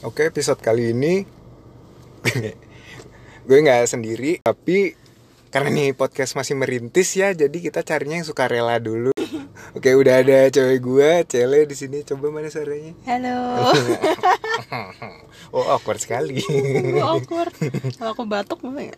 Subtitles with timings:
[0.00, 1.28] Oke, episode kali ini
[3.48, 4.96] gue nggak sendiri, tapi
[5.52, 9.12] karena nih podcast masih merintis ya, jadi kita carinya yang suka rela dulu.
[9.76, 12.00] Oke, udah ada cewek gue, Cele di sini.
[12.00, 12.96] Coba mana suaranya?
[13.04, 13.68] Halo.
[15.60, 16.40] oh, awkward sekali.
[16.48, 17.52] Gue awkward.
[18.00, 18.96] Kalau aku batuk nggak?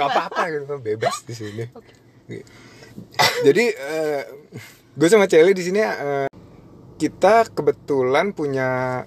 [0.00, 1.64] Gak apa-apa, gitu, bebas di sini.
[3.44, 4.22] Jadi eh,
[4.96, 6.28] gue sama Cele di sini eh,
[6.96, 9.04] kita kebetulan punya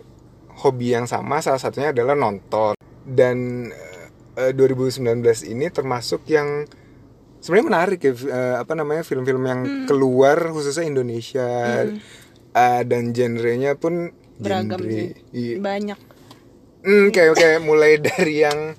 [0.60, 2.76] hobi yang sama, salah satunya adalah nonton.
[3.02, 3.70] Dan
[4.36, 5.02] eh, 2019
[5.46, 6.68] ini termasuk yang
[7.40, 9.86] sebenarnya menarik ya eh, apa namanya film-film yang Hmm.
[9.86, 11.48] keluar khususnya Indonesia
[12.50, 14.90] Eh, dan genrenya pun Beragam genre.
[14.90, 15.10] sih.
[15.32, 15.56] Iya.
[15.60, 16.00] Banyak.
[16.80, 18.74] Hmm, kayak kayak mulai dari yang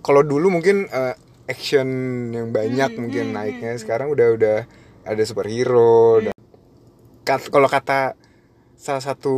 [0.00, 1.14] kalau dulu mungkin eh,
[1.46, 1.88] action
[2.28, 4.58] yang banyak Hmm, mungkin naiknya sekarang udah udah
[5.02, 6.34] ada superhero dan
[7.24, 8.12] kat- kalau kata
[8.74, 9.36] salah satu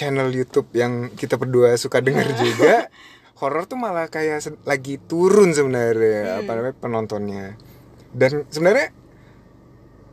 [0.00, 2.88] channel YouTube yang kita berdua suka denger juga
[3.44, 7.46] horor tuh malah kayak lagi turun sebenarnya apa namanya penontonnya
[8.16, 8.96] dan sebenarnya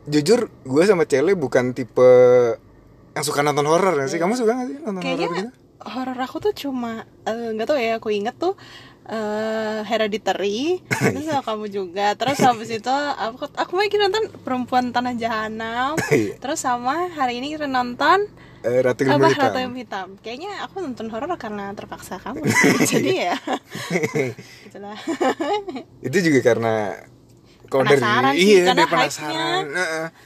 [0.08, 2.12] jujur gue sama Cele bukan tipe
[3.16, 5.50] yang suka nonton horor ya sih kamu suka gak sih nonton horor gitu
[5.82, 7.92] horor aku tuh cuma eh, nggak tahu ya.
[8.02, 8.58] Aku inget tuh
[9.08, 10.82] eh Hereditary.
[10.90, 12.12] Terus sama kamu juga.
[12.18, 15.94] Terus habis itu aku aku lagi nonton Perempuan Tanah Jahanam.
[16.12, 16.40] Iya.
[16.40, 18.26] Terus sama hari ini kita nonton
[18.58, 19.44] Eh, Ratu Ilmu apa Hitam.
[19.46, 20.08] Ratu Ilmu Hitam.
[20.18, 22.42] Kayaknya aku nonton horor karena terpaksa kamu.
[22.90, 23.36] Jadi ya.
[24.66, 24.98] Itulah.
[26.02, 26.74] itu juga karena
[27.68, 29.64] kalau dari sih, iya karena dia penasaran.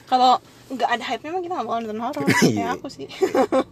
[0.07, 0.33] Kalau
[0.73, 2.23] nggak ada hype memang kita nggak mau nonton horor.
[2.41, 2.41] Iya.
[2.41, 3.07] Kayak aku sih.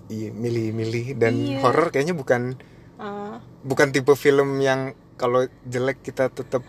[0.09, 1.59] iya milih-milih dan Iya.
[1.63, 2.59] horor kayaknya bukan
[3.01, 6.61] Eh, bukan tipe film yang kalau jelek kita tetap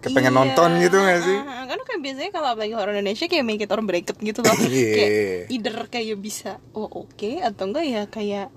[0.00, 1.38] kepengen Iya, nonton gitu gak sih?
[1.38, 4.40] Uh, Kan kayak biasanya kalau apalagi horor Indonesia kayak make it or break it gitu
[4.40, 4.56] loh.
[4.66, 4.92] Iya.
[4.96, 5.12] Kayak
[5.52, 8.48] either kayak bisa oh oke atau enggak ya kayak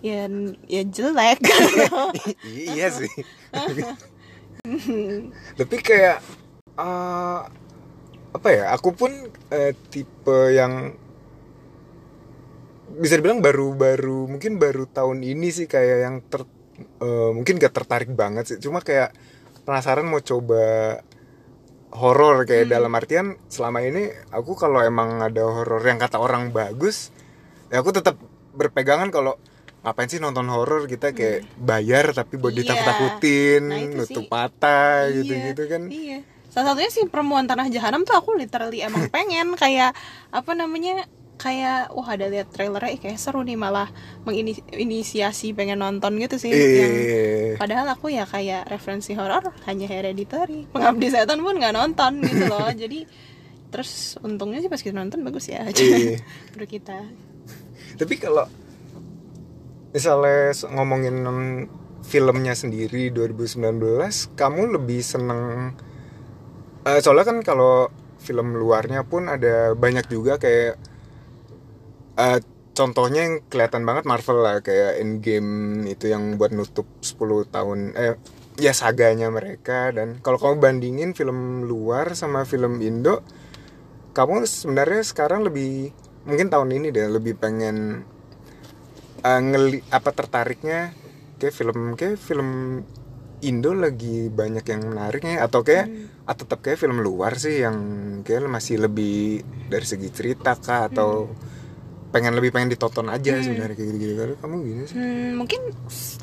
[0.00, 0.30] ya
[0.70, 1.42] ya jelek.
[2.74, 3.10] Iya sih.
[5.58, 6.22] Tapi kayak
[6.78, 7.40] eh,
[8.36, 9.10] apa ya aku pun
[9.50, 10.94] eh, tipe yang
[12.96, 16.46] bisa dibilang baru-baru mungkin baru tahun ini sih kayak yang ter
[16.78, 18.58] eh, mungkin gak tertarik banget sih.
[18.62, 19.10] Cuma kayak
[19.66, 20.62] penasaran mau coba
[21.90, 27.10] horor kayak dalam artian selama ini aku kalau emang ada horor yang kata orang bagus
[27.66, 28.14] ya aku tetap
[28.52, 29.34] berpegangan kalau
[29.80, 32.58] ngapain sih nonton horor kita kayak bayar tapi buat Iya.
[32.60, 35.82] ditakut-takutin Nah, nutup mata Iya, gitu-gitu kan.
[35.86, 36.18] Iya.
[36.46, 39.94] Salah satunya sih perempuan tanah jahanam tuh aku literally emang pengen kayak
[40.30, 43.92] apa namanya kayak wah ada lihat trailernya ih, kayak seru nih malah
[44.24, 50.68] menginisiasi pengen nonton gitu sih yang eh Padahal aku ya kayak referensi horor hanya hereditary.
[50.72, 52.68] Pengabdi setan pun nggak nonton gitu loh.
[52.82, 53.04] Jadi
[53.68, 55.64] terus untungnya sih pas kita nonton bagus ya.
[55.68, 56.20] Iya.
[56.56, 56.98] Menurut kita.
[57.96, 58.44] tapi kalau
[59.96, 61.16] misalnya ngomongin
[62.04, 65.72] filmnya sendiri 2019 kamu lebih seneng
[66.84, 67.88] eh, soalnya kan kalau
[68.20, 70.76] film luarnya pun ada banyak juga kayak
[72.16, 72.40] eh,
[72.76, 78.16] contohnya yang kelihatan banget Marvel lah kayak Endgame itu yang buat nutup 10 tahun eh
[78.60, 79.92] ya saganya mereka.
[79.92, 83.24] Dan kalau kamu bandingin film luar sama film Indo
[84.16, 85.92] kamu sebenarnya sekarang lebih
[86.24, 88.00] mungkin tahun ini deh lebih pengen
[89.20, 90.96] eh, ngeli apa tertariknya
[91.36, 92.80] kayak film kayak film
[93.44, 95.92] Indo lagi banyak yang menariknya atau kayak
[96.24, 97.76] atau tetap kayak film luar sih yang
[98.24, 101.28] kayak masih lebih dari segi cerita kah atau
[102.10, 104.12] pengen lebih pengen ditonton aja sebenarnya kayak gitu-gitu.
[104.16, 104.96] Kalau kamu gini sih?
[104.96, 105.60] Hmm, mungkin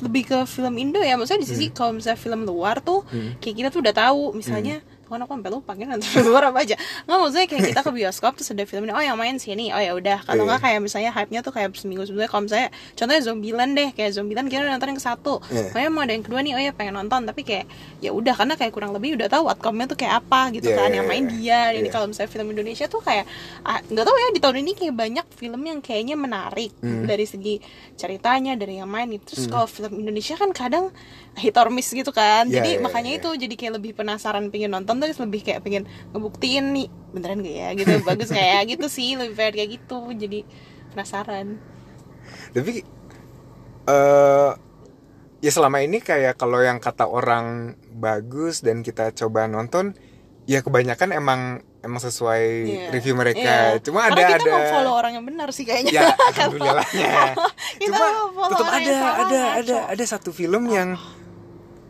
[0.02, 1.14] lebih ke film Indo ya.
[1.14, 3.04] Maksudnya di sisi kalau misalnya film luar tuh
[3.40, 4.22] kayak kita tuh udah tahu.
[4.34, 5.70] Misalnya Tuhan aku sampai lupa.
[5.72, 6.76] Kan nonton film luar apa aja.
[7.04, 9.70] Nggak maksudnya kayak kita ke bioskop terus ada film ini oh yang main sini.
[9.70, 10.18] Oh ya udah.
[10.22, 10.48] Kalau Iya.
[10.48, 12.28] nggak kayak misalnya hype nya tuh kayak seminggu sebelumnya.
[12.28, 13.88] Kalau misalnya contohnya Zombieland deh.
[13.92, 15.34] Kayak Zombieland kita udah nonton yang ke satu.
[15.70, 17.20] Makanya mau ada yang kedua nih oh ya pengen nonton.
[17.24, 17.64] Tapi kayak
[18.00, 20.88] ya udah karena kayak kurang lebih udah tahu outcome-nya tuh kayak apa gitu Iya, kan.
[20.88, 21.32] iya, yang main iya.
[21.70, 21.78] dia.
[21.78, 21.92] Ini Iya.
[21.92, 23.24] kalau misalnya film Indonesia tuh kayak
[23.62, 26.72] ah, nggak tahu ya di tahun ini kayak banyak film yang kayaknya menarik.
[26.80, 27.04] Hmm.
[27.04, 27.60] dari segi
[27.94, 30.90] ceritanya dari yang main terus kalau film Indonesia kan kadang
[31.34, 32.46] hit or miss gitu kan.
[32.46, 33.18] Iya, jadi iya, makanya iya.
[33.20, 37.56] itu jadi kayak lebih penasaran pengen nonton terus lebih kayak pengen ngebuktiin nih beneran gak
[37.56, 37.68] ya?
[37.74, 40.40] Gitu bagus kayak gitu sih lebih kayak kayak gitu jadi
[40.92, 41.58] penasaran.
[42.52, 42.82] Tapi
[43.84, 44.50] eh
[45.44, 49.92] ya selama ini kayak kalau yang kata orang bagus dan kita coba nonton
[50.48, 51.40] ya kebanyakan emang
[51.84, 52.88] emang sesuai Iya.
[52.96, 53.76] review mereka.
[53.76, 53.84] Iya.
[53.84, 55.92] cuma Karena ada kita ada follow orang yang benar sih kayaknya.
[55.92, 57.12] Ya alhamdulillahnya.
[57.84, 58.06] cuma
[58.48, 60.96] tetap ada ada ada ada satu film yang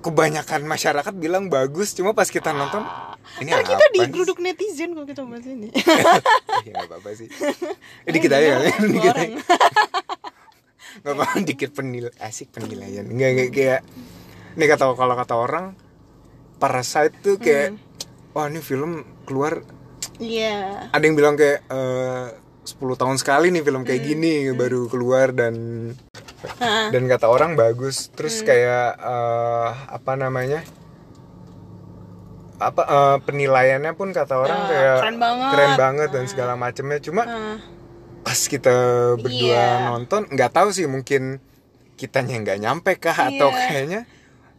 [0.05, 2.85] kebanyakan masyarakat bilang bagus cuma pas kita nonton
[3.41, 5.73] ini Ntar apa kita digeruduk netizen kalau kita bahas ini.
[6.69, 7.29] Ya nggak apa-apa sih.
[8.05, 9.41] Ini kita ya orang.
[11.03, 13.09] nggak mau dikit penil asik penilaian.
[13.09, 13.81] Nggak nggak kayak
[14.55, 15.67] ini kata kalau kata orang
[16.61, 17.75] Parasite tuh kayak
[18.37, 19.65] wah ini film keluar
[20.23, 20.95] Iya.
[20.95, 22.27] ada yang bilang kayak eh,
[22.65, 25.55] 10 tahun sekali nih film kayak gini baru keluar dan
[26.57, 26.89] Ah.
[26.95, 30.61] dan kata orang bagus terus kayak eh, apa namanya
[32.57, 35.51] apa eh, penilaiannya pun kata orang Ah, kayak keren banget.
[35.53, 37.59] keren banget dan segala macamnya cuma Ah.
[38.23, 38.75] pas kita
[39.19, 39.91] berdua Iya.
[39.91, 41.43] nonton nggak tahu sih mungkin
[41.95, 43.61] kitanya nggak nyampe kah atau Iya.
[43.69, 44.01] kayaknya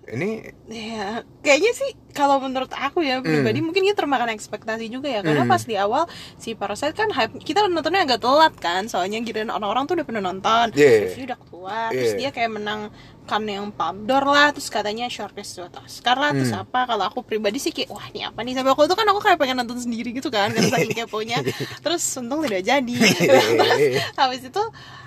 [0.07, 3.67] ini Ya, kayaknya sih kalau menurut aku ya pribadi Hmm.
[3.67, 5.19] mungkin kita termakan ekspektasi juga ya.
[5.19, 6.05] Karena pas di awal
[6.35, 8.85] si Parasite kan hype kita nontonnya agak telat kan.
[8.85, 10.73] Soalnya kirain orang-orang tuh udah pernah nonton.
[10.73, 11.09] Yeah.
[11.09, 12.19] review udah keluar terus Yeah.
[12.19, 12.81] dia kayak menang
[13.25, 16.61] kan yang Palme lah terus katanya shortlist buat Oscar lah terus Hmm.
[16.61, 16.79] apa.
[16.85, 18.53] Kalau aku pribadi sih kayak wah ini apa nih?
[18.53, 21.41] Sampai waktu itu kan aku kayak pengen nonton sendiri gitu kan karena saking keponya.
[21.81, 22.95] Terus untung tidak jadi.
[24.19, 24.63] Habis itu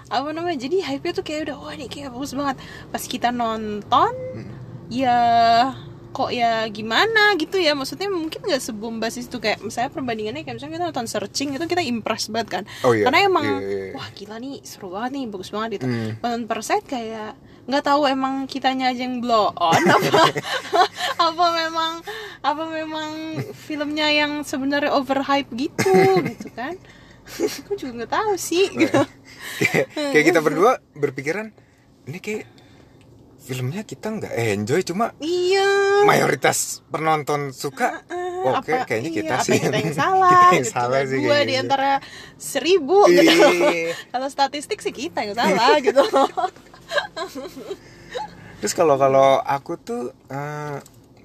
[0.08, 2.56] apa namanya jadi hype-nya tuh kayak udah wah ini kayak bagus banget.
[2.88, 4.12] Pas kita nonton
[4.88, 5.18] ya
[6.18, 7.78] kok ya gimana gitu ya?
[7.78, 11.82] Maksudnya mungkin nggak sebombasis itu kayak misalnya perbandingannya kayak misalnya kita nonton searching itu kita
[11.84, 12.64] impress banget kan?
[12.82, 13.92] Oh iya, karena emang iya, iya, iya.
[13.94, 15.86] wah gila nih seru banget nih bagus banget gitu.
[15.86, 16.10] Hmm.
[16.18, 17.32] nonton Parasite kayak
[17.68, 20.24] nggak tahu emang kitanya aja yang blow on apa
[21.28, 21.92] apa memang
[22.40, 23.10] apa memang
[23.52, 25.92] filmnya yang sebenarnya overhype gitu
[26.24, 26.74] gitu kan?
[27.28, 29.04] Aku juga nggak tahu sih gitu.
[29.60, 31.52] Kayak, kayak kita berdua berpikiran
[32.08, 32.57] ini kayak
[33.38, 35.64] filmnya kita nggak enjoy cuma iya
[36.04, 38.02] mayoritas penonton suka
[38.38, 41.06] oke apa, kayaknya iya, kita sih kita yang salah kita yang gitu salah kan.
[41.06, 41.62] sih dua di gitu.
[41.62, 41.90] antara
[42.36, 43.94] seribu gitu Iya.
[44.08, 46.02] kalau statistik sih kita yang salah gitu
[48.58, 50.76] terus kalau kalau aku tuh eh,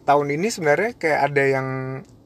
[0.04, 1.68] tahun ini sebenarnya kayak ada yang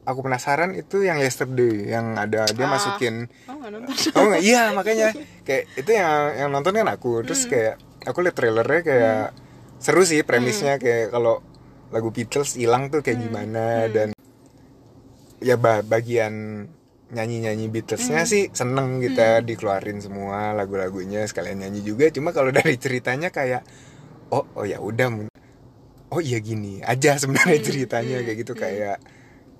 [0.04, 2.70] aku penasaran itu yang yesterday yang ada dia Ah.
[2.70, 5.12] masukin oh nonton oh iya makanya
[5.42, 7.50] kayak itu yang yang nonton kan aku terus Hmm.
[7.50, 7.74] kayak
[8.04, 9.22] aku liat trailernya kayak
[9.78, 10.82] seru sih premisnya Hmm.
[10.82, 11.40] kayak kalau
[11.88, 13.92] lagu Beatles hilang tuh kayak gimana Hmm.
[13.94, 14.08] dan
[15.38, 16.66] ya ba- bagian
[17.08, 18.28] nyanyi-nyanyi Beatlesnya Hmm.
[18.28, 23.64] sih seneng kita dikeluarin semua lagu-lagunya sekalian nyanyi juga cuma kalau dari ceritanya kayak
[24.28, 25.08] oh oh ya udah
[26.12, 27.68] oh iya gini aja sebenarnya Hmm.
[27.68, 29.00] ceritanya kayak gitu kayak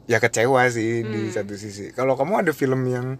[0.09, 3.17] ya kecewa sih di satu sisi kalau kamu ada film yang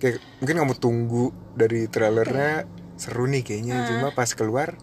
[0.00, 2.64] kayak mungkin kamu tunggu dari trailernya
[2.96, 4.76] seru nih kayaknya cuma pas keluar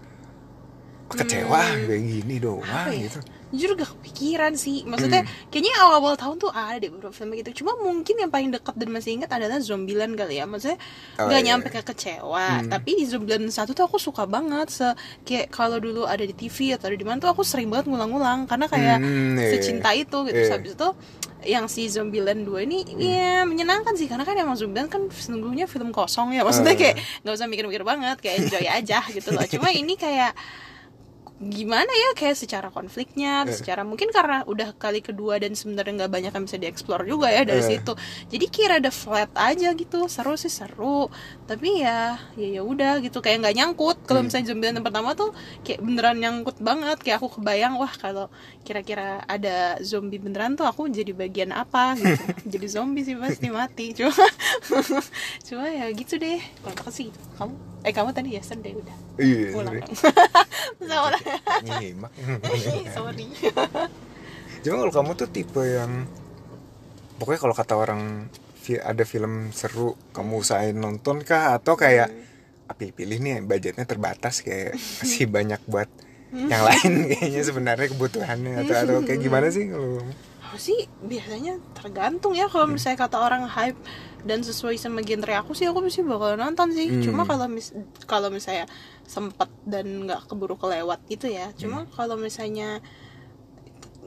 [1.10, 3.08] kecewa kayak gini doang Apa ya?
[3.08, 3.20] gitu.
[3.48, 4.84] Jujur gak kepikiran sih.
[4.84, 7.64] Maksudnya kayaknya awal-awal tahun tuh ada deh beberapa film gitu.
[7.64, 10.44] Cuma mungkin yang paling dekat dan masih ingat adalah Zombieland kali ya.
[10.44, 10.76] Maksudnya
[11.16, 11.48] Oh, nggak iya.
[11.48, 12.68] nyampe ke kecewa.
[12.68, 14.68] Tapi di Zombieland satu tuh aku suka banget.
[14.68, 14.88] Se
[15.24, 18.44] kayak kalau dulu ada di TV atau di mana tuh aku sering banget ngulang-ngulang.
[18.46, 19.48] Karena kayak Hmm, iya.
[19.56, 20.36] secinta itu gitu.
[20.38, 20.52] Iya.
[20.52, 20.90] habis itu
[21.48, 24.12] yang si Zombieland 2 ini ya menyenangkan sih.
[24.12, 26.44] Karena kan emang Zombieland kan sesungguhnya film kosong ya.
[26.44, 26.80] Maksudnya Eh.
[26.84, 28.20] kayak nggak usah mikir-mikir banget.
[28.20, 29.48] Kayak enjoy aja gitu loh.
[29.48, 30.36] Cuma ini kayak
[31.38, 33.54] gimana ya kayak secara konfliknya Eh.
[33.54, 37.46] secara mungkin karena udah kali kedua dan sebenarnya nggak banyak yang bisa dieksplor juga ya
[37.46, 37.70] dari Eh.
[37.72, 37.94] situ.
[38.28, 41.14] Jadi kira ada flat aja gitu seru sih seru.
[41.46, 43.98] Tapi ya ya ya udah gitu kayak nggak nyangkut.
[44.04, 44.28] Kalau Hmm.
[44.28, 45.30] misalnya Zombieland yang pertama tuh
[45.62, 50.90] kayak beneran nyangkut banget kayak aku kebayang wah kalau kira-kira ada zombie beneran tuh aku
[50.90, 51.94] jadi bagian apa?
[51.94, 52.18] Gitu.
[52.58, 53.94] Jadi zombie sih pasti mati.
[53.94, 54.10] Cuma
[55.48, 56.42] cuma ya gitu deh.
[56.60, 57.20] Kalau aku sih gitu.
[57.38, 57.54] kamu?
[57.86, 58.98] Eh kamu tadi yesterday udah.
[59.18, 59.74] Iya pulang
[60.82, 61.18] sama
[61.64, 62.12] nyimak.
[62.96, 63.28] Sorry.
[64.62, 66.06] Cuma kalau kamu tuh tipe yang
[67.18, 68.02] pokoknya kalau kata orang
[68.68, 71.56] ada film seru kamu usahain nonton kah?
[71.56, 72.12] Atau kayak
[72.68, 72.72] Hmm.
[72.72, 75.88] ah, pilih-pilih nih budgetnya terbatas kayak masih banyak buat
[76.36, 80.04] yang lain kayaknya sebenarnya kebutuhannya atau atau kayak gimana sih kalau
[80.48, 83.76] aku sih biasanya tergantung ya kalau misalnya kata orang hype
[84.24, 86.88] dan sesuai sama genre aku sih aku mesti bakal nonton sih.
[86.88, 87.04] Hmm.
[87.04, 87.76] cuma kalau mis
[88.08, 88.66] kalau misalnya
[89.04, 91.52] sempet dan nggak keburu kelewat gitu ya.
[91.60, 92.80] Cuma kalau misalnya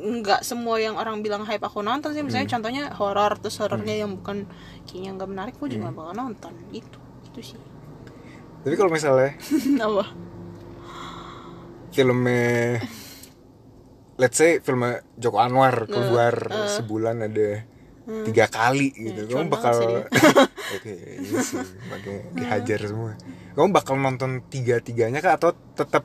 [0.00, 2.24] nggak semua yang orang bilang hype aku nonton sih.
[2.24, 4.48] Misalnya contohnya horor terus horornya yang bukan
[4.88, 6.52] kayaknya nggak menarik aku juga nggak bakal nonton.
[6.72, 6.98] Gitu
[7.30, 7.60] itu sih.
[8.64, 9.36] Tapi kalau misalnya
[9.88, 10.04] apa?
[11.90, 12.78] filmnya
[14.20, 14.84] let's say film
[15.16, 16.34] Joko Anwar Nah, keluar
[16.68, 17.64] sebulan ada
[18.28, 19.34] tiga kali gitu.
[19.34, 19.76] Cuan kamu bakal
[20.76, 23.12] oke iya sih makanya dihajar semua.
[23.56, 25.40] Kamu bakal nonton tiga tiganya kah?
[25.40, 26.04] Atau tetap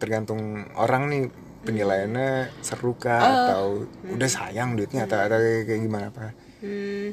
[0.00, 1.22] tergantung orang nih
[1.66, 3.20] penilaiannya seru kah?
[3.20, 6.32] Atau udah sayang duitnya atau ada kayak kayak gimana apa?
[6.64, 7.12] Hmm,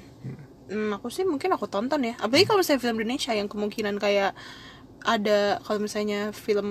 [0.72, 2.14] hmm, aku sih mungkin aku tonton ya.
[2.22, 4.32] Apalagi kalau misalnya film Indonesia yang kemungkinan kayak
[5.08, 6.70] ada kalau misalnya film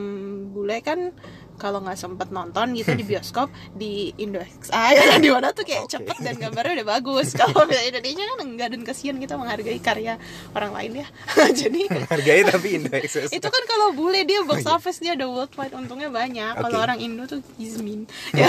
[0.52, 1.14] bule kan
[1.57, 5.89] kalau nggak sempet nonton gitu di bioskop di Indo XA ya di mana tuh kayak
[5.89, 5.93] Oke.
[5.97, 7.35] cepet dan gambarnya udah bagus.
[7.41, 10.15] Kalau film Indonesia kan enggak dan kasihan kita menghargai karya
[10.53, 11.07] orang lain ya.
[11.61, 13.33] Jadi Hargai tapi Indo Access.
[13.33, 16.57] itu kan kalau bule dia box office dia ada worldwide untungnya banyak.
[16.57, 16.85] Kalau Oke.
[16.87, 18.49] orang Indo tuh izmin ya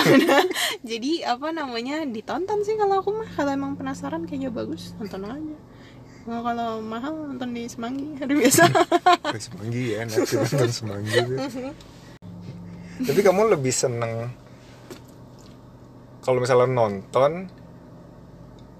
[0.83, 3.29] jadi apa namanya ditonton sih kalau aku mah.
[3.35, 5.57] Kalau emang penasaran kayaknya bagus nonton aja.
[6.27, 8.19] Nah, kalau mahal nonton di Semanggi.
[8.19, 8.67] Hari biasa.
[8.67, 11.15] Oh, semanggi ya, nanti nonton semanggi.
[12.97, 14.31] Tapi kamu lebih seneng
[16.27, 17.47] kalau misalnya nonton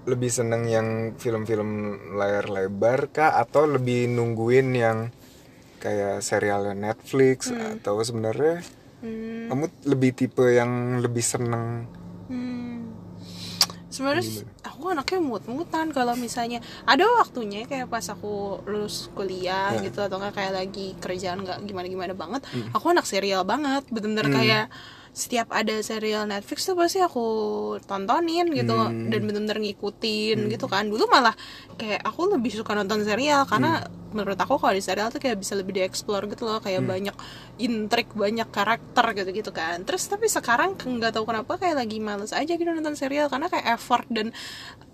[0.04, 4.98] lebih seneng yang film-film layar lebar kah atau lebih nungguin yang
[5.80, 8.60] kayak serial Netflix atau sebenarnya
[9.00, 12.07] hmm, kamu lebih tipe yang lebih seneng hmm.
[13.98, 18.32] Sebenarnya s- aku anaknya mut-mutan kalau misalnya ada waktunya kayak pas aku
[18.64, 19.82] lulus kuliah Ya.
[19.82, 24.64] gitu atau nggak kayak lagi kerjaan nggak gimana-gimana banget aku anak serial banget bener-bener kayak
[25.12, 27.26] setiap ada serial Netflix tuh pasti aku
[27.84, 29.10] tontonin gitu Hmm.
[29.10, 30.86] dan bener-bener ngikutin gitu kan.
[30.86, 31.34] Dulu malah
[31.76, 35.52] kayak aku lebih suka nonton serial karena menurut aku kalau di serial tuh kayak bisa
[35.52, 37.16] lebih dieksplor gitu loh kayak banyak
[37.60, 39.84] intrik banyak karakter gitu gitu kan.
[39.84, 43.76] Terus tapi sekarang nggak tahu kenapa kayak lagi males aja gitu nonton serial karena kayak
[43.76, 44.32] effort dan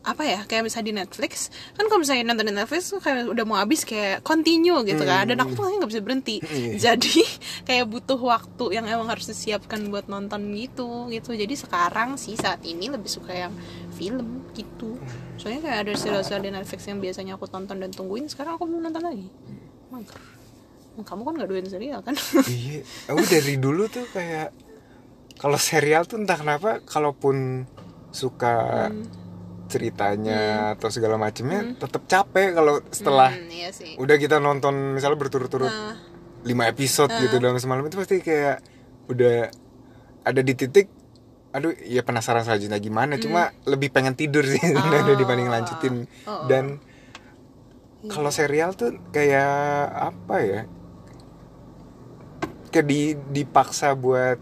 [0.04, 3.44] apa ya kayak misalnya di Netflix kan kalau misalnya nonton di Netflix tuh kayak udah
[3.48, 6.36] mau habis kayak continue gitu kan dan aku tuh nggak bisa berhenti.
[6.84, 7.24] Jadi
[7.64, 11.32] kayak butuh waktu yang emang harus disiapkan buat nonton gitu gitu.
[11.32, 13.52] Jadi sekarang sih saat ini lebih suka yang
[13.96, 15.00] film gitu.
[15.40, 18.84] Soalnya kayak ada serial-serial di Netflix yang biasanya aku tonton dan tungguin sekarang aku mau
[18.84, 19.26] nonton lagi.
[19.88, 20.34] Mager
[21.02, 22.14] kamu kan gak doain serial kan?
[22.46, 22.86] Iya.
[23.10, 24.54] Aku dari dulu tuh kayak
[25.34, 27.66] kalau serial tuh entah kenapa kalaupun
[28.14, 28.86] suka
[29.74, 30.40] ceritanya
[30.72, 33.98] atau segala macemnya tetap capek kalau setelah Hmm, iya sih.
[33.98, 35.98] udah kita nonton misalnya berturut-turut Nah,
[36.44, 38.62] lima episode gitu dalam semalam itu pasti kayak
[39.06, 39.50] udah
[40.22, 40.86] ada di titik
[41.50, 45.94] aduh ya penasaran selanjutnya gimana cuma lebih pengen tidur sih sebenarnya dibanding lanjutin.
[46.24, 46.40] Oh, oh.
[46.46, 46.82] dan
[48.04, 49.48] kalau serial tuh kayak
[50.12, 50.60] apa ya
[52.68, 53.00] kayak di
[53.32, 54.36] dipaksa buat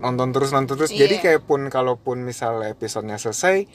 [0.00, 0.90] nonton terus nonton terus.
[0.90, 1.22] Jadi Iya.
[1.22, 3.68] kayak pun kalaupun misalnya episodenya selesai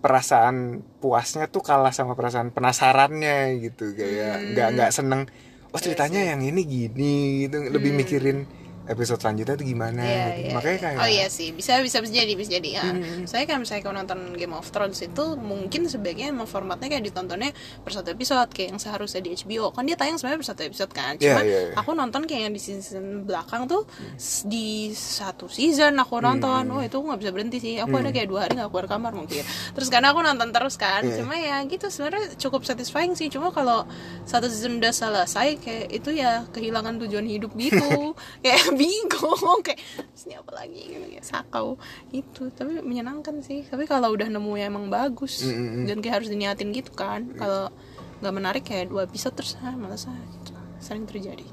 [0.00, 3.92] perasaan puasnya tuh kalah sama perasaan penasarannya gitu.
[3.92, 5.26] Kayak nggak nggak seneng
[5.74, 7.14] oh ceritanya yang ini gini
[7.46, 7.58] gitu.
[7.66, 8.46] Lebih mikirin
[8.86, 10.40] episode selanjutnya tuh gimana Iya, gitu.
[10.40, 10.82] iya, makanya iya.
[10.82, 11.48] kayak oh iya sih.
[11.50, 12.68] Bisa bisa bisa jadi bisa jadi.
[12.72, 12.84] Ya.
[13.24, 17.50] saya kayak misalnya kalau nonton Game of Thrones itu mungkin sebaiknya emang formatnya kayak ditontonnya
[17.80, 20.92] per satu episode kayak yang seharusnya di HBO kan dia tayang sebenarnya per satu episode
[20.92, 21.14] kan.
[21.16, 21.74] Iya, cuma iya, iya.
[21.74, 23.82] aku nonton kayak yang di season belakang tuh
[24.14, 26.68] s- di satu season aku nonton.
[26.68, 27.74] oh itu nggak bisa berhenti sih.
[27.78, 29.42] Aku ada kayak dua hari nggak keluar kamar mungkin.
[29.72, 31.02] Terus karena aku nonton terus kan.
[31.02, 31.18] Iya.
[31.18, 33.26] cuma ya gitu sebenarnya cukup satisfying sih.
[33.26, 33.86] Cuma kalau
[34.22, 38.12] satu season udah selesai kayak itu ya kehilangan tujuan hidup gitu.
[38.44, 39.60] Kayak bingung.
[39.66, 39.80] Kayak
[40.12, 40.80] "Terus ini apa lagi?
[40.86, 41.80] Gitu kayak sakau.
[42.12, 43.64] Itu tapi menyenangkan sih.
[43.64, 45.42] Tapi kalau udah nemu yang emang bagus
[45.88, 47.72] dan kayak harus diniatin gitu kan kalau
[48.20, 50.52] nggak menarik kayak dua episode terus ah malas ah gitu.
[50.78, 51.46] Sering terjadi.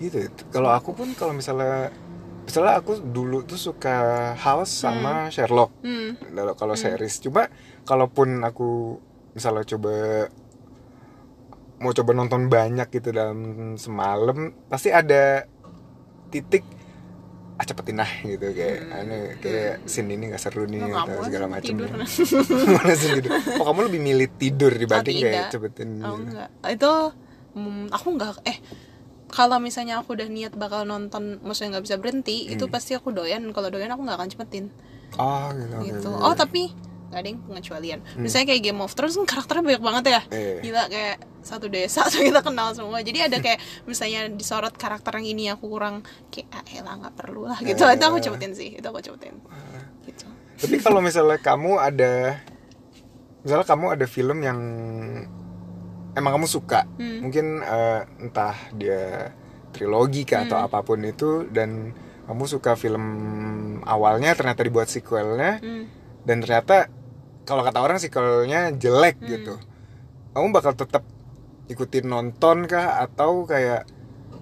[0.00, 1.92] Gitu kalau aku pun kalau misalnya
[2.42, 5.70] misalnya aku dulu tuh suka House sama Sherlock.
[5.84, 6.18] Hmm.
[6.18, 7.48] Kalau kalau series coba
[7.86, 8.98] kalaupun aku
[9.32, 10.28] misalnya coba
[11.82, 15.50] mau coba nonton banyak gitu dalam semalam pasti ada
[16.32, 16.64] titik
[17.60, 21.46] ah cepetin lah gitu kayak aneh kayak scene ini gak seru nih nggak atau segala
[21.46, 21.90] macam tidur?
[22.74, 23.30] Mana sih tidur.
[23.60, 26.22] Oh kamu lebih milih tidur dibanding Ah, kayak cepetin Oh gitu.
[26.26, 26.48] enggak.
[26.66, 26.92] Itu
[27.54, 28.58] mm, Aku enggak Eh
[29.30, 32.74] kalau misalnya aku udah niat bakal nonton Maksudnya nggak bisa berhenti Itu Hmm.
[32.74, 33.44] pasti aku doyan.
[33.52, 34.64] Kalau doyan aku nggak akan cepetin.
[35.20, 36.08] Oh gitu, gitu.
[36.08, 36.24] oke.
[36.24, 36.72] Oh tapi
[37.12, 40.32] Gak ada yang pengecualian Misalnya kayak Game of Thrones kan karakternya banyak banget ya Hmm.
[40.34, 40.56] Eh.
[40.64, 45.28] Gila kayak satu desa tuh kita kenal semua Jadi ada kayak Misalnya disorot karakter yang
[45.30, 47.92] ini aku kurang Kayak ah elah gak perlu lah gitu Eh.
[47.92, 49.36] Itu aku cepetin sih Itu aku cepetin
[50.02, 50.24] Gitu
[50.56, 52.40] Tapi kalau misalnya kamu ada
[53.42, 54.58] misalnya kamu ada film yang
[56.12, 57.24] emang kamu suka, Hmm.
[57.24, 59.32] mungkin eh, entah dia
[59.72, 60.46] trilogi kah Hmm.
[60.46, 61.90] atau apa pun itu dan
[62.22, 63.02] kamu suka film
[63.82, 65.84] awalnya ternyata dibuat sequelnya Hmm.
[66.22, 66.86] dan ternyata
[67.42, 69.28] kalau kata orang sequelnya jelek Hmm.
[69.28, 69.54] gitu.
[70.32, 71.02] Kamu bakal tetap
[71.64, 73.84] ikutin nonton kah atau kayak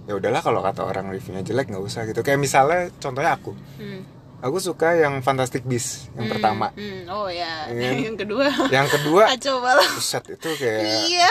[0.05, 2.21] ya udahlah kalau kata orang reviewnya jelek nggak usah gitu.
[2.21, 3.53] Kayak misalnya contohnya aku.
[3.77, 4.03] Hmm.
[4.41, 6.33] Aku suka yang Fantastic Beasts yang Hmm.
[6.33, 6.67] pertama.
[6.73, 7.05] Hmm.
[7.07, 7.93] Oh ya Iya.
[8.09, 11.31] Yang kedua Yang kedua, Kacau banget buset itu kayak Iya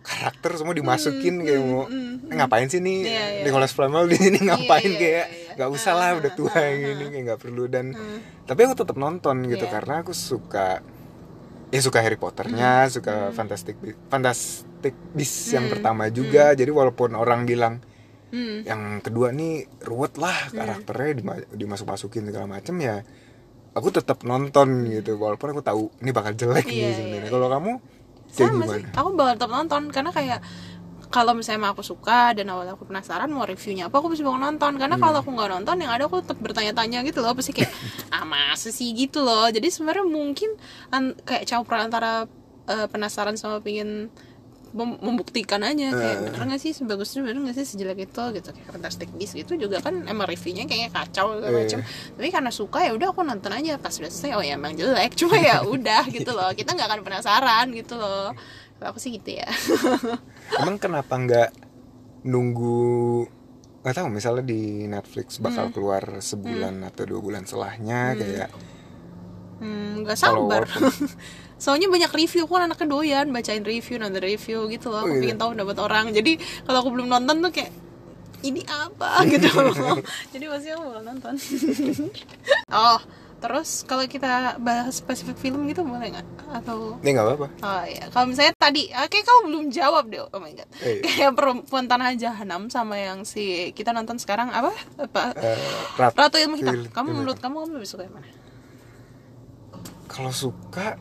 [0.00, 3.42] karakter semua dimasukin kayak mau eh, ngapain sih nih Hmm, Iya, iya.
[3.44, 5.52] Nicholas Flamel di sini ngapain iya, kayak iya, iya.
[5.52, 7.92] nggak usah lah udah tua yang gini kayak nggak perlu dan
[8.42, 9.72] tapi aku tetap nonton gitu Iya.
[9.74, 10.80] karena aku suka
[11.68, 16.52] ya suka Harry Potternya suka Fantastic Be- Fantastic Beasts yang pertama juga.
[16.52, 17.80] Jadi walaupun orang bilang
[18.28, 18.60] Hmm.
[18.60, 23.00] yang kedua nih ruwet lah karakternya dima- dimasuk-masukin segala macem ya
[23.70, 25.16] aku tetap nonton gitu.
[25.16, 27.20] Walaupun aku tahu ini bakal jelek Iya, nih iya, sebenarnya.
[27.22, 27.30] iya.
[27.30, 27.72] kalau kamu
[28.28, 28.74] kayak sama gimana?
[28.74, 29.82] Sih aku bakal tetap nonton.
[29.88, 30.40] Karena kayak
[31.08, 34.72] kalau misalnya aku suka dan awalnya aku penasaran mau reviewnya apa aku pasti bakal nonton.
[34.76, 35.02] Karena Hmm.
[35.02, 37.32] kalau aku nggak nonton yang ada aku tetap bertanya-tanya gitu loh.
[37.32, 37.72] Pasti kayak
[38.18, 38.90] ah masa sih?
[38.90, 39.46] Gitu loh.
[39.46, 40.50] Jadi sebenarnya mungkin
[40.90, 42.26] an- kayak campuran antara
[42.66, 44.10] eh, penasaran sama pengen
[44.68, 45.88] mem- membuktikan aja.
[45.88, 46.74] Kayak bener nggak sih?
[46.74, 47.64] Sebagus itu bener nggak sih?
[47.64, 48.48] Sejelek itu gitu.
[48.50, 51.62] Kayak Fantastic Beasts gitu juga kan emang reviewnya kayaknya kacau segala Iya.
[51.64, 51.78] macam.
[52.18, 53.78] Tapi karena suka ya udah aku nonton aja.
[53.78, 55.14] Pas udah selesai oh ya emang jelek.
[55.14, 56.50] Cuma ya udah gitu loh.
[56.52, 58.34] Kita nggak akan penasaran gitu loh.
[58.78, 59.48] Aku sih gitu ya?
[60.62, 61.50] Emang kenapa nggak
[62.22, 63.26] nunggu
[63.78, 65.44] nggak tahu misalnya di Netflix Hmm.
[65.46, 68.48] bakal keluar sebulan atau dua bulan setelahnya kayak
[69.58, 70.62] hmm, nggak Kalau sabar
[71.62, 75.02] soalnya banyak review aku kan anaknya doyan bacain review nonton review gitu loh.
[75.02, 75.22] Aku Oh, iya.
[75.26, 76.06] pengen tahu pendapat orang.
[76.10, 76.32] Jadi
[76.62, 77.72] kalau aku belum nonton tuh kayak
[78.46, 79.22] ini apa?
[79.32, 79.46] gitu.
[79.50, 79.74] Loh
[80.34, 81.34] jadi pasti aku bakal nonton.
[82.70, 82.98] Oh
[83.38, 84.26] terus kalau kita
[84.58, 86.26] bahas spesifik film gitu boleh nggak
[86.58, 90.38] atau ya nggak apa-apa Oh iya, kalau misalnya tadi, oke kamu belum jawab deh, oh
[90.38, 90.66] my god.
[90.80, 90.98] Eh.
[91.00, 94.74] Kayak perempuan tanah jahanam sama yang si kita nonton sekarang apa?
[94.98, 95.22] apa?
[95.36, 95.54] Eh,
[95.94, 96.82] Rat- Ratu ilmu hitam.
[96.88, 98.28] Kamu Ilmu menurut kamu kamu lebih suka yang mana?
[100.08, 100.98] kalau suka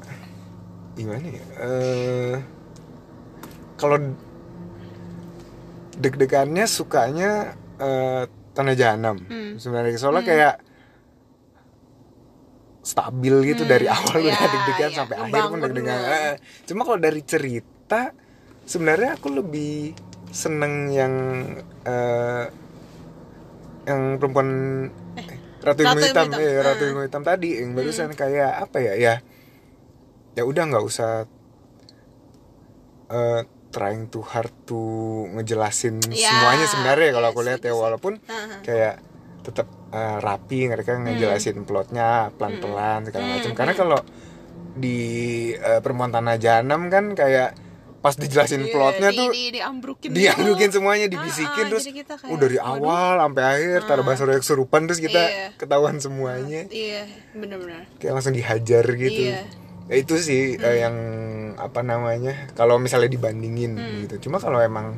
[0.94, 2.36] gimana ya Eh,
[3.76, 3.98] kalau
[5.98, 9.58] deg-degannya sukanya eh, tanah jahanam Hmm.
[9.58, 10.54] sebenarnya soalnya kayak
[12.88, 16.00] stabil gitu dari awal ya, udah deg-degan ya, sampai akhir pun deg-degan.
[16.00, 18.16] Eh, cuma kalau dari cerita
[18.64, 19.92] sebenarnya aku lebih
[20.30, 21.14] seneng yang
[21.84, 22.46] eh,
[23.84, 24.50] yang perempuan
[25.16, 25.28] eh,
[25.60, 26.40] Ratu Ilmu Ratu Ilmu Hitam, Hitam.
[26.42, 26.88] eh, Ratu Ah.
[26.88, 29.14] Ilmu Hitam tadi yang barusan kayak apa ya ya
[30.34, 31.28] ya udah nggak usah
[33.10, 34.80] eh, trying too hard to
[35.34, 37.74] ngejelasin Ya, semuanya sebenarnya kalau aku lihat ya.
[37.74, 38.20] walaupun
[38.62, 39.00] kayak
[39.48, 44.00] tetap eh, rapi mereka ngejelasin plotnya pelan-pelan segala macam karena kalau
[44.76, 44.98] di
[45.54, 47.56] eh, perempuan tanah jahanam kan kayak
[47.98, 50.78] pas dijelasin Iya, plotnya di, tuh di, diambrukin diambrukin gitu.
[50.80, 52.72] semuanya Ah, dibisikin ah, terus kayak, oh dari waduh.
[52.78, 55.48] awal sampai akhir taruh bahasa kesurupan terus kita Iya.
[55.58, 56.70] ketahuan semuanya.
[56.70, 57.90] Iya, benar-benar.
[57.98, 59.22] kayak langsung dihajar gitu.
[59.28, 59.50] Iya.
[59.88, 60.96] Ya, itu sih eh, yang
[61.58, 63.74] apa namanya kalau misalnya dibandingin
[64.06, 64.30] gitu.
[64.30, 64.94] Cuma kalau emang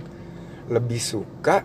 [0.68, 1.64] lebih suka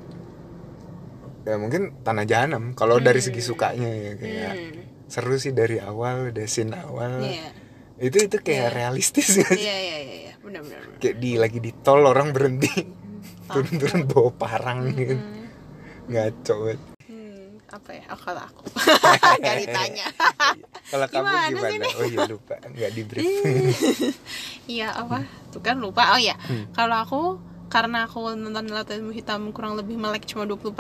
[1.45, 4.81] ya mungkin tanah jahanam kalau dari segi sukanya ya kayak Hmm.
[5.07, 7.53] seru sih dari awal dari scene awal Iya.
[8.01, 10.97] itu itu kayak realistis gak sih Iya, iya, iya, iya, benar-benar.
[10.97, 12.73] kayak di lagi di tol orang berhenti
[13.53, 15.15] turun-turun bawa parang gitu
[16.07, 18.05] ngaco banget Hmm, apa ya?
[18.09, 18.65] Oh, kalau aku.
[19.45, 20.07] Gak ditanya.
[20.93, 23.45] kalau kamu Gimana gimana oh iya lupa nggak di brief
[24.67, 25.19] Iya apa?
[25.49, 26.13] Tuh kan lupa.
[26.13, 26.73] Oh ya, Hmm.
[26.73, 27.21] kalau aku
[27.75, 30.71] karena aku nonton Ilmu Hitam kurang lebih melek cuma 20%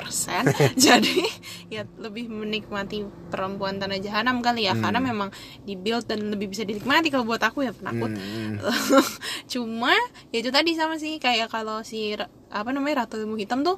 [0.86, 1.18] jadi
[1.66, 3.02] ya lebih menikmati
[3.34, 5.34] perempuan tanah jahanam kali ya karena memang
[5.66, 8.62] dibuild dan lebih bisa dinikmati kalau buat aku ya penakut Hmm.
[9.52, 9.90] cuma
[10.30, 12.14] ya itu tadi sama sih kayak kalau si
[12.54, 13.74] apa namanya Ratu Ilmu Hitam tuh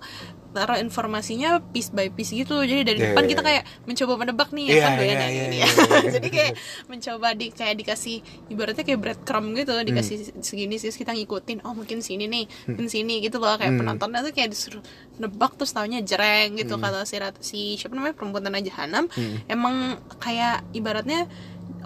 [0.57, 2.57] taruh informasinya piece by piece gitu.
[2.59, 3.49] Jadi dari Iya, depan iya, kita iya.
[3.53, 5.69] kayak mencoba menebak nih kan doyan iya, yang iya, ini iya.
[6.17, 6.53] jadi kayak
[6.87, 8.17] mencoba di kayak dikasih
[8.49, 10.41] ibaratnya kayak breadcrumb gitu dikasih Hmm.
[10.41, 13.55] segini sih kita ngikutin oh mungkin sini nih mungkin sini gitu loh.
[13.55, 14.81] Kayak penontonnya tuh kayak disuruh
[15.17, 16.59] nebak terus taunya jereng Hmm.
[16.59, 18.15] gitu kalau si Rat- si siapa namanya?
[18.15, 19.05] Perempuan tanah jahanam.
[19.47, 19.77] Emang
[20.17, 21.29] kayak ibaratnya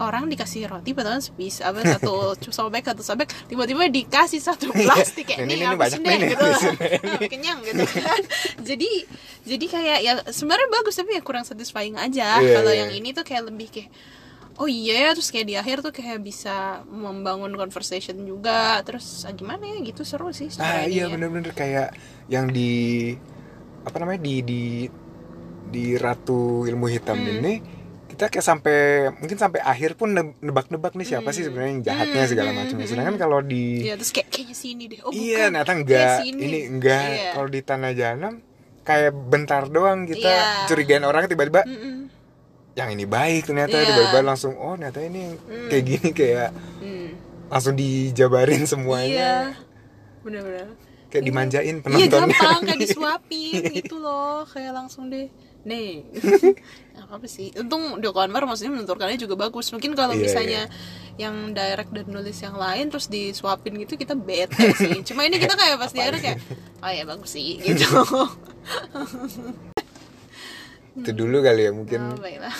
[0.00, 5.44] orang dikasih roti padahal sepis apa satu sobek satu sobek tiba-tiba dikasih satu plastik kayak
[5.44, 6.60] Ini, ini, ini banyak deh gitu nih,
[7.20, 8.20] Ah, kenyang gitu kan
[8.64, 8.90] jadi
[9.44, 12.80] jadi kayak ya sebenarnya bagus tapi ya kurang satisfying aja Iya, kalau iya.
[12.84, 13.90] yang ini tuh kayak lebih kayak
[14.56, 19.32] oh iya ya terus kayak di akhir tuh kayak bisa membangun conversation juga terus ah,
[19.32, 21.12] gimana ya gitu seru sih ah iya ya.
[21.12, 21.96] bener-bener kayak
[22.28, 23.12] yang di
[23.80, 24.62] apa namanya di di
[25.70, 27.40] di ratu ilmu hitam Hmm.
[27.40, 27.54] ini
[28.20, 28.78] kita kayak sampai
[29.16, 32.76] mungkin sampai akhir pun ne- nebak-nebak nih siapa sih sebenarnya yang jahatnya segala macam.
[32.78, 33.84] sedangkan kalau di Hmm.
[33.86, 35.00] Iya terus kayak kayaknya sini deh.
[35.00, 35.56] Oh iya bukan.
[35.56, 36.16] ternyata enggak.
[36.28, 37.00] ini enggak.
[37.02, 37.30] Iya.
[37.32, 38.34] kalau di tanah jahanam
[38.82, 40.66] kayak bentar doang kita Iya.
[40.66, 42.12] curigain orang tiba-tiba Mm-mm.
[42.72, 43.88] yang ini baik ternyata Iya.
[43.88, 45.22] tiba-tiba langsung oh ternyata ini
[45.66, 47.08] kayak gini kayak Hmm.
[47.48, 49.08] langsung dijabarin semuanya.
[49.08, 49.34] Iya.
[50.20, 50.68] Bener-bener.
[51.08, 52.36] Kayak dimanjain Iya penontonnya.
[52.36, 54.44] gampang kayak disuapin gitu loh.
[54.44, 55.32] Kayak langsung deh.
[55.60, 56.08] Nih
[57.10, 57.50] apa sih?
[57.58, 59.74] Untung Joko Anwar maksudnya menuturkannya juga bagus.
[59.74, 60.62] Mungkin kalau Iya, misalnya
[61.18, 65.02] yang direct dan nulis yang lain terus disuapin gitu kita bete sih.
[65.10, 66.38] Cuma ini kita kayak pas di akhirnya kayak
[66.80, 67.90] oh ya bagus sih gitu.
[71.00, 72.00] Itu dulu kali ya mungkin.
[72.14, 72.54] Oh, baiklah.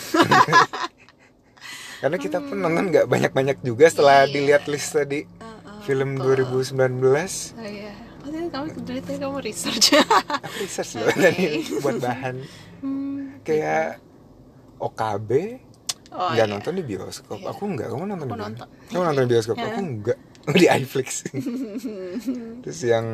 [2.01, 4.35] Karena kita pun nonton nggak banyak-banyak juga setelah Iya, iya.
[4.35, 6.49] dilihat list tadi Uh, uh, film betul.
[6.49, 6.89] 2019 Oh
[7.61, 7.93] iya.
[8.21, 8.69] Oh, kamu
[9.17, 9.97] kamu research.
[9.97, 12.37] aku research loh tadi buat bahan.
[12.81, 14.01] Hmm, kayak
[14.81, 15.31] OKB
[16.11, 16.51] Oh, nggak iya.
[16.51, 17.55] nonton di bioskop Iya.
[17.55, 18.45] aku nggak kamu nonton Aku di mana?
[18.51, 18.67] nonton.
[18.89, 19.67] kamu nonton di bioskop Iya.
[19.69, 20.19] aku nggak
[20.59, 21.09] di iFlix
[22.61, 23.07] terus yang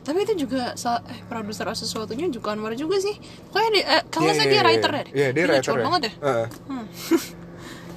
[0.00, 3.16] Tapi itu juga eh, produser sesuatunya juga Anwar juga sih.
[3.48, 5.00] Pokoknya dia, eh, kalau nggak Iya, salah dia iya, writer iya.
[5.00, 5.04] ya.
[5.10, 5.82] Iya, dia writer lucu ya.
[5.82, 6.12] banget ya.
[6.22, 6.46] Heeh.
[6.68, 6.86] Hmm.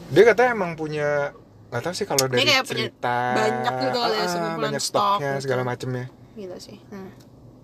[0.08, 1.10] dia katanya emang punya
[1.68, 4.96] nggak tahu sih kalau dari kayak cerita banyak gitu kali ya, ah, sekumpulan banyak stok
[5.04, 5.44] stoknya gitu.
[5.44, 6.78] segala macemnya Gila sih.
[6.88, 7.12] Hmm.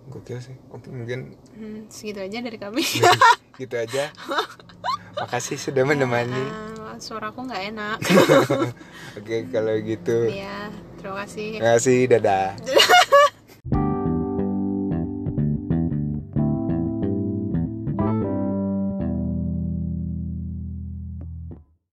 [0.06, 2.84] gokil sih oke mungkin Hmm, segitu aja dari kami.
[3.56, 4.12] gitu aja
[5.16, 6.44] makasih sudah menemani
[6.84, 7.98] Ah, suaraku nggak enak.
[9.18, 11.48] oke kalau gitu Iya, terima kasih.
[11.58, 12.46] terima kasih dadah